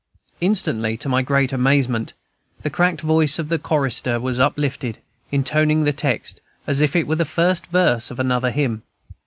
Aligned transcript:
Instantly, 0.39 0.97
to 0.97 1.07
my 1.07 1.21
great 1.21 1.53
amazement, 1.53 2.13
the 2.63 2.71
cracked 2.71 3.01
voice 3.01 3.37
of 3.37 3.49
the 3.49 3.59
chorister 3.59 4.19
was 4.19 4.39
uplifted, 4.39 4.97
intoning 5.31 5.83
the 5.83 5.93
text, 5.93 6.41
as 6.65 6.81
if 6.81 6.95
it 6.95 7.05
were 7.05 7.13
the 7.13 7.23
first 7.23 7.67
verse 7.67 8.09
of 8.09 8.19
another 8.19 8.49
hymn. 8.49 8.81